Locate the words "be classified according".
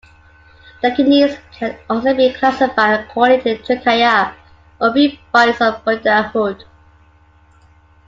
2.15-3.39